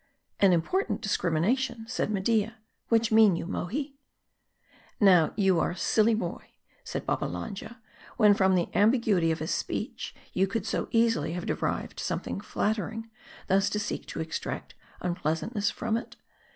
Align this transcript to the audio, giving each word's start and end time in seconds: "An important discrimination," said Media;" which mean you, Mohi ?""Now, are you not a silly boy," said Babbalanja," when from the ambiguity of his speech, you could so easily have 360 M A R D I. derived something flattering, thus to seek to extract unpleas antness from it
"An 0.39 0.51
important 0.51 0.99
discrimination," 0.99 1.85
said 1.87 2.09
Media;" 2.09 2.57
which 2.89 3.11
mean 3.11 3.35
you, 3.35 3.45
Mohi 3.45 3.97
?""Now, 4.99 5.25
are 5.25 5.33
you 5.35 5.53
not 5.57 5.67
a 5.69 5.75
silly 5.75 6.15
boy," 6.15 6.53
said 6.83 7.05
Babbalanja," 7.05 7.77
when 8.17 8.33
from 8.33 8.55
the 8.55 8.75
ambiguity 8.75 9.29
of 9.31 9.37
his 9.37 9.51
speech, 9.51 10.15
you 10.33 10.47
could 10.47 10.65
so 10.65 10.87
easily 10.89 11.33
have 11.33 11.43
360 11.43 11.51
M 11.53 11.53
A 11.53 11.53
R 11.53 11.59
D 11.59 11.59
I. 11.59 11.83
derived 11.87 11.99
something 11.99 12.41
flattering, 12.41 13.11
thus 13.45 13.69
to 13.69 13.77
seek 13.77 14.07
to 14.07 14.19
extract 14.21 14.73
unpleas 15.01 15.41
antness 15.43 15.71
from 15.71 15.97
it 15.97 16.15